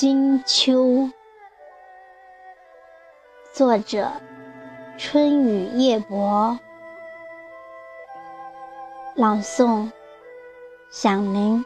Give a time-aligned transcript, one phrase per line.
[0.00, 1.10] 金秋，
[3.52, 4.12] 作者：
[4.96, 6.56] 春雨夜泊，
[9.16, 9.90] 朗诵：
[10.92, 11.64] 响铃。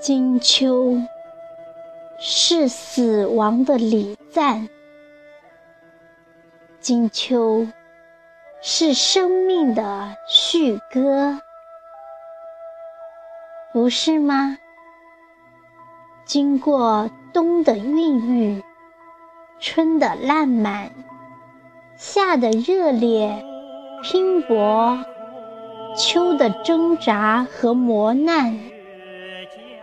[0.00, 1.02] 金秋
[2.18, 4.70] 是死亡的礼赞，
[6.80, 7.68] 金秋
[8.62, 11.38] 是生命的序歌，
[13.74, 14.56] 不是吗？
[16.24, 18.62] 经过冬的孕育，
[19.58, 20.92] 春的烂漫，
[21.96, 23.44] 夏的热烈
[24.00, 25.04] 拼搏，
[25.96, 28.56] 秋的挣扎和磨难。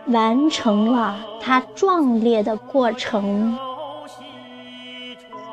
[0.06, 3.58] 完成了它壮烈的过程，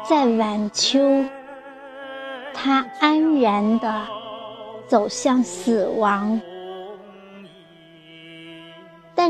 [0.08, 1.25] 在晚秋，
[2.53, 4.08] 它安然地
[4.88, 6.39] 走向死亡，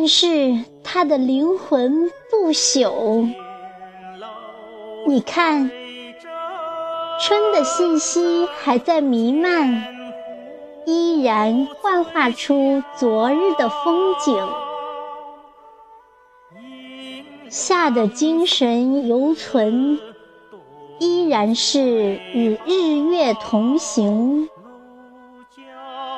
[0.01, 3.27] 但是他的灵魂不朽。
[5.05, 5.69] 你看，
[7.19, 9.83] 春的信息还在弥漫，
[10.85, 14.47] 依然幻化出昨日的风景。
[17.49, 19.99] 夏的精神犹存，
[20.99, 24.47] 依然是与日月同行。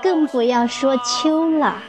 [0.04, 1.82] 更不要说秋了，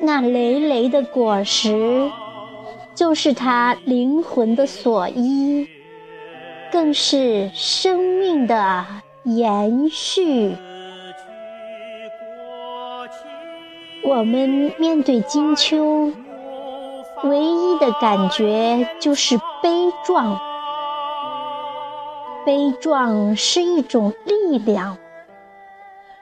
[0.00, 2.10] 那累累的果实，
[2.94, 5.68] 就是他灵魂的所依，
[6.72, 8.86] 更是生命的
[9.24, 10.56] 延续。
[14.04, 16.12] 我们面对金秋。
[17.24, 20.38] 唯一的感觉就是悲壮，
[22.46, 24.96] 悲壮是一种力量，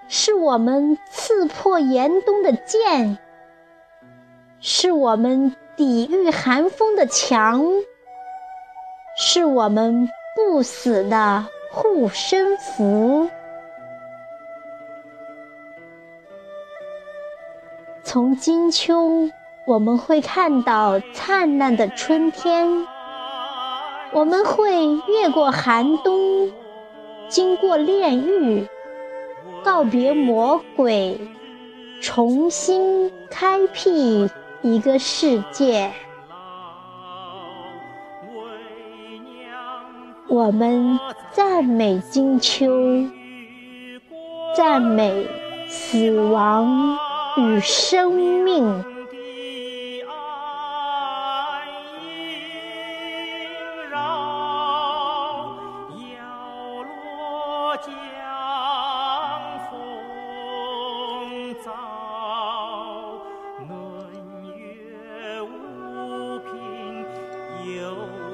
[0.08, 3.18] 是我们刺破严冬的剑，
[4.68, 7.64] 是我们抵御寒风的墙，
[9.16, 13.30] 是我们不死的护身符。
[18.02, 19.30] 从金秋。
[19.68, 22.86] 我们会看到灿烂的春天，
[24.12, 26.52] 我们会越过寒冬，
[27.28, 28.64] 经过炼狱，
[29.64, 31.20] 告别魔鬼，
[32.00, 34.30] 重新开辟
[34.62, 35.92] 一个世界。
[40.28, 40.98] 我们
[41.30, 42.66] 赞美金秋，
[44.56, 45.26] 赞美
[45.68, 46.98] 死亡
[47.36, 48.12] 与生
[48.42, 48.95] 命。
[67.74, 68.25] 有